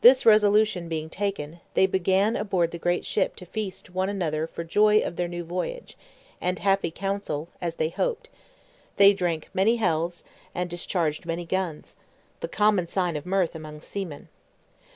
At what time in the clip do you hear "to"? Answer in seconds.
3.36-3.46